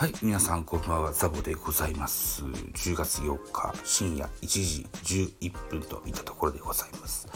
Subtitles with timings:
[0.00, 2.42] はい、皆さんこんばんは、ザボでございます。
[2.42, 4.86] 10月4日深夜1時
[5.42, 7.28] 11分といったところでございます。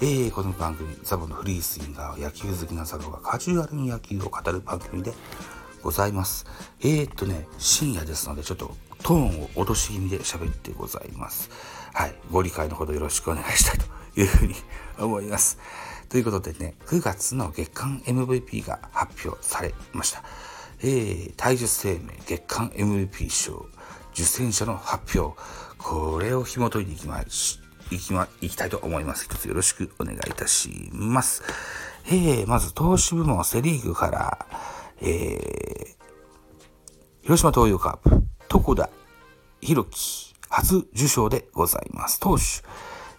[0.00, 5.12] えー、この番組、ザボのフリースインガー野球好きなザボがカジュアルに野球を語る番組で
[5.82, 6.46] ございます。
[6.80, 11.50] えー、っとね、深夜ですので、ちょっとトーンを落とし気味で喋ってございます。
[11.92, 14.54] はい、ご理解のほどよろしくお願いしたいというふうに
[14.96, 15.58] 思います。
[16.08, 20.22] ということでね、9月の月間 MVP が発表されました。
[20.80, 23.66] えー、体術生命月間 MVP 賞
[24.12, 25.38] 受選者の発表。
[25.78, 29.24] これを紐解いていきましいきまいきたいと思います。
[29.26, 31.42] 一つよろしくお願いいたします。
[32.06, 34.46] えー、まず投手部門セリーグから
[35.00, 35.38] えー、
[37.22, 38.88] 広島東洋カープ床田
[39.60, 42.20] 弘樹初受賞でございます。
[42.20, 42.42] 投手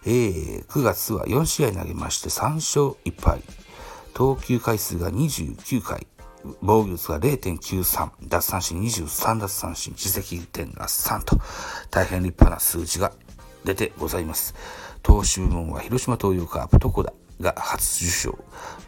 [0.06, 3.42] えー、9月は4試合投げまして3勝1敗。
[4.14, 6.06] 投球回数が29回。
[6.62, 11.38] 防御率が0.93、奪三振23奪三振、自責点が3と、
[11.90, 13.12] 大変立派な数字が
[13.64, 14.54] 出てございます。
[15.02, 18.38] 投手部門は広島東洋カープ床田が初受賞。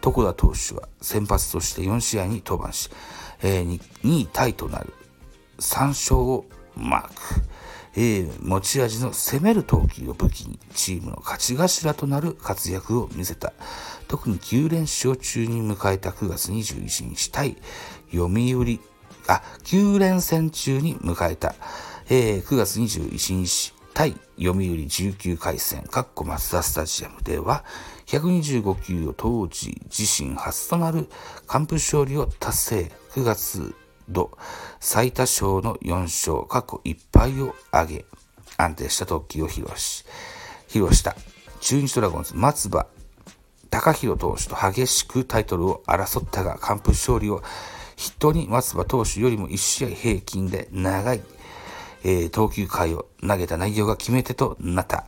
[0.04, 2.90] 床田投手は先発として4試合に登板し、
[3.42, 4.92] えー、2位タイとなる
[5.58, 6.44] 3勝を
[6.76, 7.14] マーク。
[7.94, 13.52] えー、持ち味の攻める投球を武器にチームの勝ち頭となる活躍を見せた。
[14.08, 17.56] 特に9連勝中に迎えた9月21日対
[18.12, 18.80] 読売、
[19.26, 21.54] あ、9連戦中に迎えた、
[22.08, 27.64] えー、9月21日対読売19回戦、カッコマツダスタジアムでは、
[28.06, 31.08] 125球を当時自身初となる
[31.46, 32.92] 完封勝利を達成。
[33.10, 33.74] 9月
[34.12, 34.36] 度
[34.80, 38.04] 最多勝の4勝、過去1敗を挙げ、
[38.56, 40.04] 安定した投球を披露し、
[40.68, 41.16] 披露した
[41.60, 42.86] 中日ドラゴンズ松葉
[43.70, 47.42] 高弘投手と激しくタイトルを争ったが、完封勝利を
[47.96, 51.20] 筆頭に松葉投手よりも1試合平均で長い、
[52.02, 55.04] えー、投球回を投げた内容が決め手となった。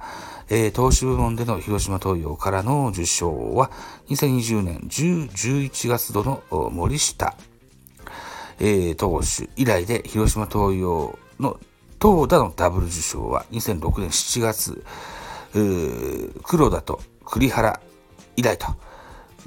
[0.48, 3.70] えー、投手部門での広島東洋からの受賞は、
[4.08, 7.34] 2020年10、11月度の森下、
[8.64, 11.58] えー、投手以来で広島東洋の
[11.98, 14.84] 投打のダブル受賞は2006年7月、
[16.44, 17.80] 黒田と栗原
[18.36, 18.68] 以来と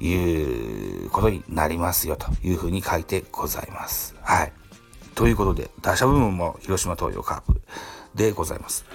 [0.03, 4.15] いうことになりますよというふうに書いてございます。
[4.21, 4.53] はい。
[5.15, 7.61] ということで、打者部門も広島東洋カープ
[8.15, 8.85] でございます。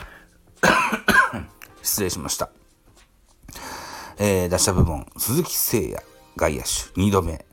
[1.82, 2.50] 失礼しました。
[4.18, 6.06] えー、打者部門、鈴木誠也、
[6.36, 6.68] 外野手、
[7.00, 7.46] 2度目。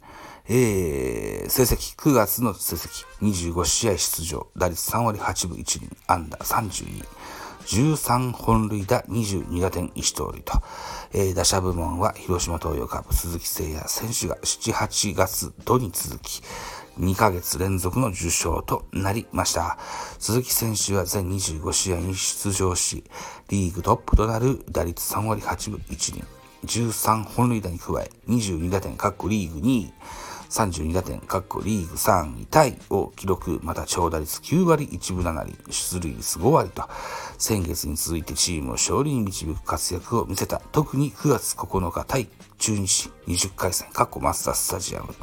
[0.49, 7.05] えー、成績、9月の成績、25試合出場、打率3割8分1厘、安打32。
[7.67, 10.53] 13本塁打22打点1盗塁と、
[11.11, 16.41] えー、打者部門は広島東洋カープ鈴木誠也選手が7、8月度に続き、
[16.97, 19.77] 2ヶ月連続の受賞となりました。
[20.17, 23.03] 鈴木選手は全25試合に出場し、
[23.49, 26.23] リーグトップとなる打率3割8分1厘、
[26.65, 29.93] 13本塁打に加え、22打点各リーグ2位、
[30.49, 36.83] 32打点、各リーグ3位タイを記録、また長打率9割1分7厘、出塁率5割と、
[37.37, 40.61] 先月に続いてチームを勝利に導く活躍を見せた。
[40.71, 45.13] 特に9月9日対中日20回戦、過去マスタースタジアム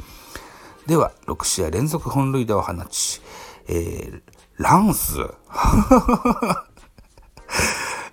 [0.87, 3.21] では6試合連続本塁打を放ち、
[3.67, 4.21] えー、
[4.57, 5.17] ランス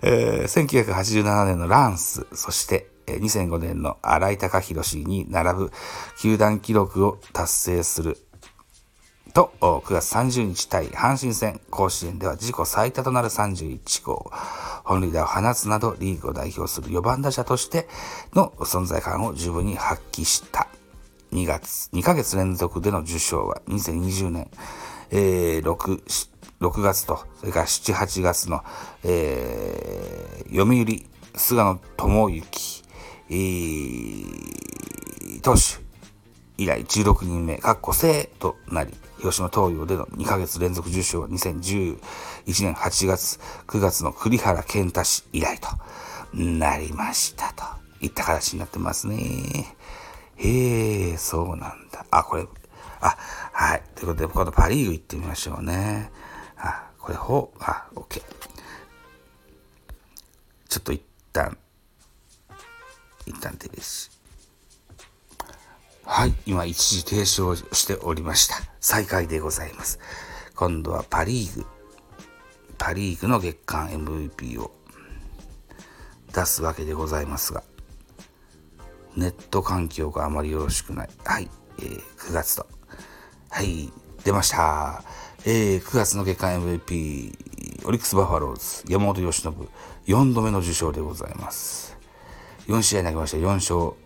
[0.05, 5.71] えー、1987年のランス、そして2005年の新井貴弘氏に並ぶ
[6.19, 8.17] 球団記録を達成する。
[9.33, 14.31] と、9月30日対阪神戦甲子園では自己最多となる31号、
[14.83, 17.87] 本塁打を放つなどリーグを代表する4番打者として
[18.33, 20.67] の存在感を十分に発揮した。
[21.31, 24.51] 2月、2ヶ月連続での受賞は2020年、
[25.09, 26.29] えー、6、
[26.61, 28.63] 6月と、それから7、8月の、
[29.03, 32.72] えー、読売、菅野智之、
[33.29, 35.83] えー、投手
[36.57, 41.97] 以来16人目、かっこ生となり、広島東洋での2ヶ月連続受賞は2011
[42.45, 45.69] 年8月、9月の栗原健太氏以来と
[46.33, 47.63] なりましたと
[48.01, 49.75] いった形になってますね。
[50.35, 52.05] へえ、そうなんだ。
[52.11, 52.47] あ、これ、
[52.99, 53.17] あ、
[53.51, 53.83] はい。
[53.95, 56.11] ということで、今度パリーグ行ってみましょうね。
[56.57, 58.21] あ、これ、ほう、あ、OK。
[60.69, 61.57] ちょっと一旦
[63.25, 64.11] 一旦停止。
[66.05, 68.55] はい、今一時停止をしておりました。
[68.81, 69.99] 再開でございます。
[70.55, 71.65] 今度はパリーグ、
[72.77, 74.71] パリーグの月間 MVP を
[76.33, 77.63] 出すわけでございますが、
[79.15, 81.09] ネット環境があまりよろしくない。
[81.23, 81.49] はい、
[81.79, 82.67] えー、9月と。
[83.49, 83.91] はい、
[84.23, 85.03] 出ました。
[85.45, 89.53] えー、9月の月間 MVP、オリックスバファローズ、山本由伸、
[90.05, 91.97] 4度目の受賞でございます。
[92.67, 93.37] 4試合投げました。
[93.37, 93.97] 4勝。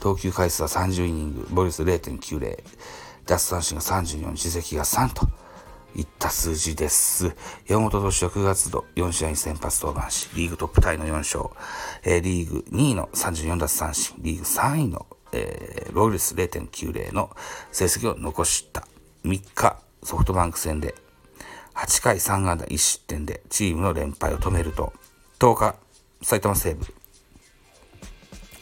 [0.00, 2.58] 投球回数は30イニング、ボリス0.90、
[3.26, 5.28] 奪三振が34、自責が3と
[5.94, 7.36] いった数字です。
[7.66, 11.50] 山本投手は9月度4試合に先発登板し、リーグトップタイの4勝、
[12.02, 17.30] えーリーグ2位の34奪三振、リーグ3位の、えー、防御率0.90の
[17.70, 18.86] 成績を残した。
[19.24, 20.94] 3日、ソフトバンク戦で
[21.74, 24.94] 8回3安打1失点でチームの連敗を止めると、
[25.38, 25.76] 10日、
[26.22, 26.86] 埼玉西武、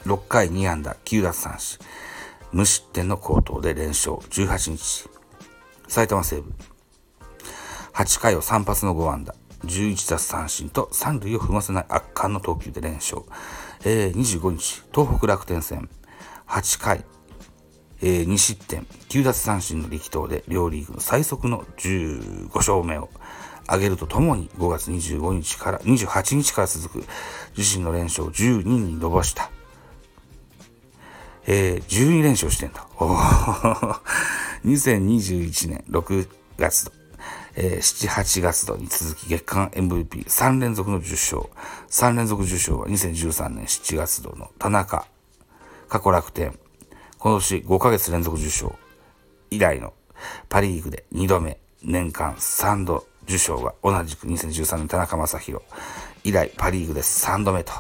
[0.09, 1.79] 6回2安打9奪三振、
[2.51, 4.17] 無失点の好投で連勝。
[4.17, 5.07] 18日、
[5.87, 6.51] 埼玉西武、
[7.93, 9.35] 8回を3発の5安打、
[9.65, 13.21] 11奪三振と三塁を踏ませない圧巻の投球で連勝。
[13.85, 15.91] えー、25日、東北楽天戦、
[16.47, 17.05] 8回、
[18.01, 23.11] えー2失点、9奪三振の力投で両リーグの最速の15勝目を
[23.67, 27.07] 挙げるとともに5月25日から28日から続く
[27.59, 29.51] 自身の連勝を12に伸ばした。
[31.51, 32.87] えー、12連勝してんだ。
[32.99, 34.01] おー。
[34.67, 36.29] 2021年6
[36.59, 36.93] 月度、
[37.57, 41.49] えー7、8月度に続き月間 MVP3 連続の受賞。
[41.89, 45.07] 3連続受賞は2013年7月度の田中、
[45.89, 46.59] 過去楽天、
[47.19, 48.79] 今年5ヶ月連続受賞
[49.51, 49.95] 以来の。
[50.51, 53.73] パリーグで2度目、年間3度受賞が。
[53.83, 55.63] 同じく2013年田中将大。
[56.25, 57.73] 以来パリーグで3度目と。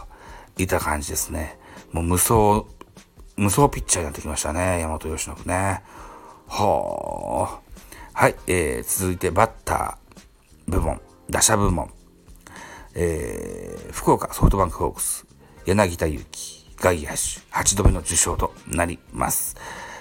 [0.56, 1.58] いった感じですね。
[1.92, 2.64] もう無双、
[3.38, 5.80] 無双ピッチャーになってきましたね、山本由伸ね。
[6.48, 8.20] はあ。
[8.20, 11.00] はい、えー、続いてバッター部門、
[11.30, 11.88] 打者部門、
[12.96, 15.24] えー、福岡ソフトバンクホークス、
[15.66, 17.14] 柳田悠岐、外野手、
[17.52, 19.56] 8度目の受賞となります。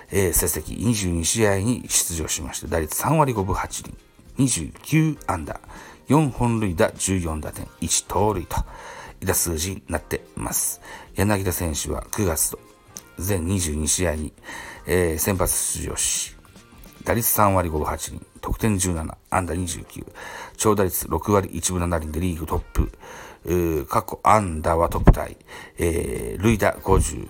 [0.10, 0.76] えー、成績。
[0.80, 3.96] 22試合に出場しまして、打率3割5分8厘、
[4.48, 5.60] 29安打、
[6.08, 8.56] 4本塁打、14打点、1盗塁と
[9.22, 10.82] いった数字になってます。
[11.14, 12.67] 柳田選手は9月と
[13.18, 14.34] 全22試合に、
[14.86, 16.36] えー先発出場し、
[17.04, 20.06] 打率3割5分8厘、得点17、安打29、
[20.58, 22.92] 長打率6割1分7厘でリーグトップ、
[23.82, 25.38] う過去安打はトップタイ、
[25.78, 27.30] えー、塁打50、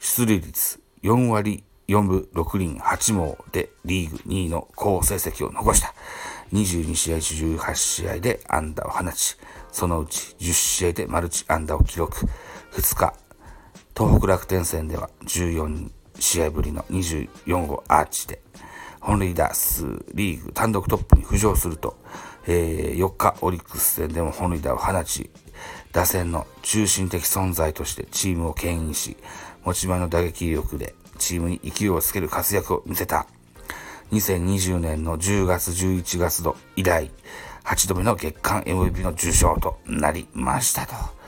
[0.00, 5.94] 出塁率4割4分6厘8毛でリーグ2位の好成績を残した。
[6.52, 9.36] 22試合中18試合で安打を放ち、
[9.72, 12.16] そのうち10試合でマルチ安打を記録。
[12.72, 13.14] 2日、
[14.00, 18.40] 東北楽天戦では14試合ぶりの24号アーチで、
[18.98, 21.98] 本塁打数リーグ単独トップに浮上すると、
[22.46, 25.28] えー4日オリックス戦でも本塁打を放ち、
[25.92, 29.18] 打線の中心的存在としてチームを牽引し、
[29.64, 33.26] 持ち前の打撃力でチームに勢いをつける活躍を見せた。
[34.12, 37.10] 2020年の10月11月度以来、
[37.64, 41.19] 8度目の月間 MVP の受賞となりましたと。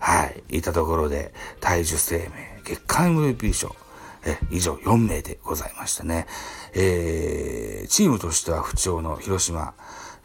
[0.00, 0.58] はい。
[0.58, 3.76] いたところで、体重生命月間 MVP 賞、
[4.24, 6.26] え、以上4名でございましたね。
[6.74, 9.74] えー、チームとしては不調の広島、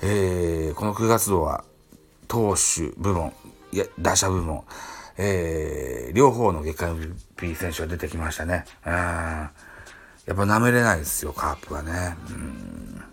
[0.02, 1.64] えー、この9月度は、
[2.28, 3.34] 投手部門、
[3.72, 4.64] いや、打者部門、
[5.18, 6.98] えー、両方の月間
[7.38, 8.66] MVP 選手が出てきましたね。
[8.86, 8.94] うん。
[8.94, 9.52] や
[10.34, 12.16] っぱ舐めれないですよ、カープはね。
[12.30, 13.04] うん。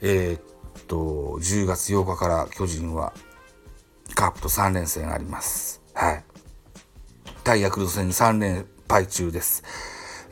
[0.00, 0.96] えーっと、
[1.40, 3.12] 10月8日から巨人は、
[4.14, 5.82] カープと3連戦あります。
[5.94, 6.24] はい。
[7.42, 9.62] 対ヤクルト戦に3連敗中です。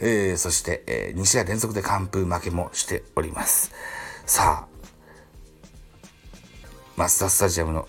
[0.01, 3.73] えー、そして、えー2試合連続で完封負けもしております。
[4.27, 4.73] さあ、
[6.97, 7.89] マスタースタジアムの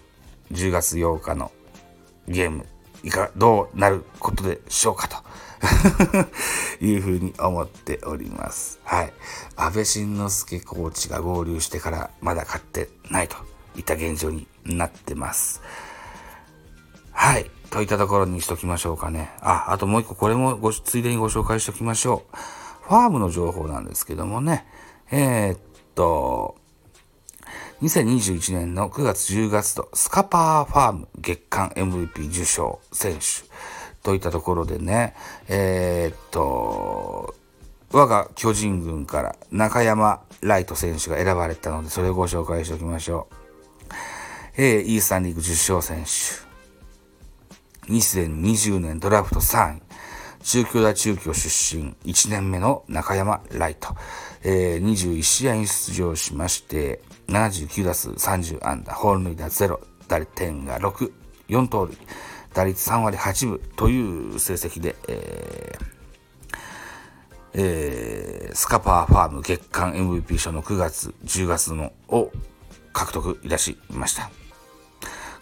[0.52, 1.52] 10月8日の
[2.28, 2.66] ゲーム、
[3.04, 5.18] いか、どうなることでしょうかと。
[6.82, 8.80] いうふうに思っております。
[8.84, 9.14] はい。
[9.56, 13.38] 安倍晋之助コーチが合流してからまだ勝ってないと
[13.78, 15.62] いった現状になってます。
[17.12, 17.50] はい。
[17.70, 19.32] といったところにしときましょうかね。
[19.42, 22.38] あ、あともう一個これもご、ついでにご紹介しときましょう。
[22.84, 24.66] ファームの情報なんですけどもね。
[25.12, 25.60] えーっ
[25.96, 26.56] と、
[27.82, 33.50] 2021年の9月10月とスカパーファーム月間 MVP 受賞選手
[34.04, 35.16] といったところでね、
[35.48, 37.36] えーっと、
[37.92, 43.36] 我が巨人軍から中山ライト選手が選ばれたので、それをご紹介しておきましょう。
[44.56, 47.92] えー、イースタンリーグ10勝選手。
[47.92, 49.82] 2020年ドラフト3位。
[50.44, 53.96] 中京大中京出身1年目の中山ライト。
[54.44, 61.12] えー、21試合に出場しまして、79打数30安打、本塁打0、打点が6、
[61.50, 61.98] 4盗塁、
[62.54, 65.94] 打率3割8分という成績で、えー
[67.56, 72.32] えー、スカパーファーム月間 MVP 賞の9月、10月のを
[72.92, 74.43] 獲得いたしました。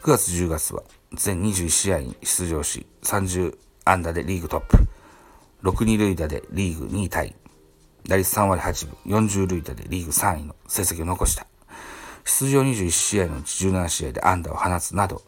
[0.01, 0.81] 9月10月は
[1.13, 3.55] 全21試合に出場し、30
[3.85, 4.87] 安打でリーグトップ、
[5.61, 7.35] 6二塁打でリーグ2位タイ、
[8.07, 11.45] 打率3割8分、40塁打でリーグ3位の成績を残した。
[12.25, 15.21] 出場21試合のうち17試合で安打を放つなど、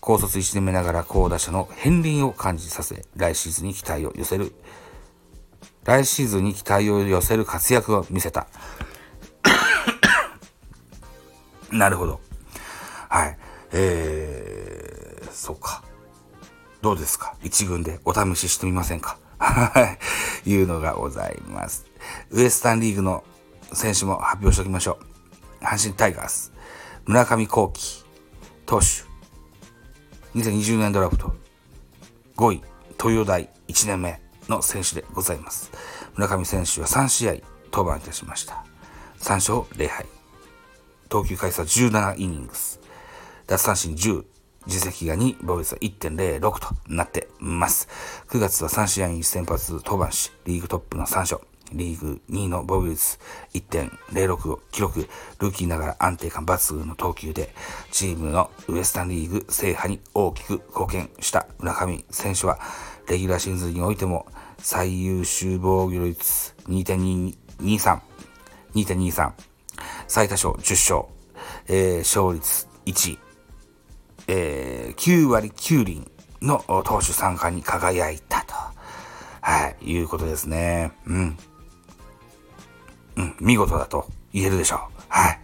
[0.00, 4.52] 高卒1年目ながら高打者の片鱗を感じさせ、来シーズンに期待を寄せる、
[5.84, 8.48] 来シーズンに期待を寄せる活躍を見せた。
[11.70, 12.27] なるほど。
[13.72, 15.82] えー、そうか。
[16.80, 17.34] どうですか？
[17.42, 19.18] 一軍でお試ししてみませんか？
[19.38, 19.96] は
[20.46, 20.50] い。
[20.50, 21.86] いうのがございます。
[22.30, 23.24] ウエスタンリーグの
[23.72, 24.98] 選手も発表しておきましょ
[25.60, 25.64] う。
[25.64, 26.52] 阪神タイガース、
[27.04, 28.04] 村上幸輝、
[28.64, 28.86] 投手、
[30.38, 31.34] 2020年ドラフト、
[32.36, 32.62] 5位、
[32.96, 35.72] 東洋大1年目の選手でございます。
[36.14, 37.34] 村上選手は3試合
[37.72, 38.64] 登板いたしました。
[39.20, 40.06] 3勝0敗。
[41.08, 42.77] 投球回数は17イニングス。
[43.48, 44.24] 奪三振10、
[44.66, 47.88] 実績が2、防御率は1.06となってます。
[48.28, 51.40] 9月は3試合に先発登板し、リーグトップの3勝。
[51.72, 53.18] リーグ2位の防御率
[53.54, 57.54] 1.06を記録、ルーキーながら安定感抜群の投球で、
[57.90, 62.58] チームのウエスタンリーグ制覇に大きく貢献した村上選手は、
[63.08, 64.26] レギュラーシーズンにおいても
[64.58, 68.00] 最優秀防御率2.23、
[68.74, 69.32] 2.23、
[70.06, 71.04] 最多勝10勝、
[71.68, 73.27] えー、勝率1位、
[74.28, 76.10] えー、9割9厘
[76.42, 78.54] の投手参加に輝いたと、
[79.40, 80.92] はい、いうことですね。
[81.06, 81.38] うん。
[83.16, 84.78] うん、見事だと言えるでしょう。
[85.08, 85.40] はい。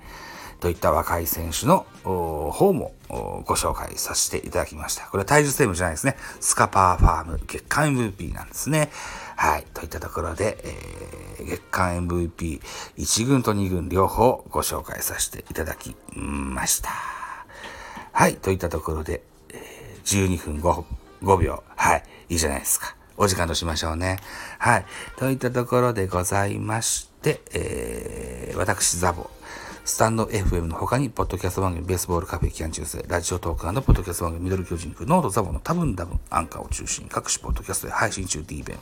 [0.61, 5.07] といった若い選手の方もご紹介させていただきました。
[5.09, 6.17] これは体重セーブじゃないですね。
[6.41, 8.91] スカパーファーム月間 MVP なんですね。
[9.37, 9.65] はい。
[9.75, 10.59] といったところで、
[11.39, 17.24] えー、月間 MVP1 軍と2軍両方ご紹介させていただきました。
[18.17, 18.37] はい。
[18.37, 20.85] といったところで、えー、12分 5,
[21.25, 21.65] 5秒。
[21.75, 22.05] はい。
[22.29, 22.95] いいじゃないですか。
[23.17, 24.21] お時間としましょうね。
[24.61, 24.87] はい。
[25.17, 29.29] といったところでございまして、えー、私、ザボ。
[29.85, 38.79] スタンド FM の他に、ポッドキャスト番組、ベースボールカフェ期間中世、ラジオトークポッドキャスト番組、ミドル巨人区、ノートザボの多分多分、アンカーを中心に各種ポッドキャストで配信中 D 弁、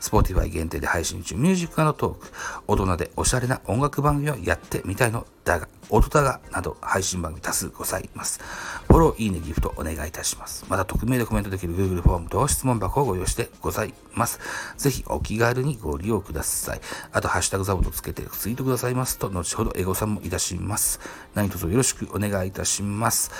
[0.00, 2.32] スポーティファイ限定で配信中、ミュージックのトーク、
[2.66, 8.40] 大人でおしゃれな音楽番組をやってみたいのだが、音だがなど配信番組多数ございます。
[8.88, 10.66] フォロー、いいね、ギフトお願いいたします。
[10.68, 14.40] また、匿名でコメントできる Google フォームと質問箱をご用意してございます。
[14.76, 16.80] ぜひお気軽にご利用ください。
[17.12, 21.00] あと、ハッシュタグザボとつけてツイートくださいますと、後ほどエゴサもいたします。
[21.34, 23.30] 何卒よろしくお願いいたします。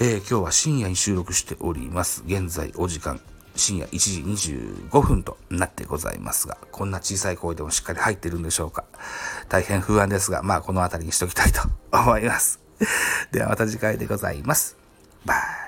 [0.00, 2.22] えー、今日は深夜に収録しております。
[2.26, 3.20] 現在お時間
[3.58, 4.50] 深夜1時
[4.90, 8.84] 25分となってございますが、こんな小さい声でもしっかり入ってるんでしょうか。
[9.48, 11.60] 大変不安ですが、まあこの辺りにしときたいと
[11.92, 12.60] 思います。
[13.32, 14.76] ではまた次回でございます。
[15.24, 15.67] バイ。